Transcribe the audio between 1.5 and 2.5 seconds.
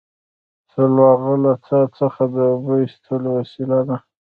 څا څخه د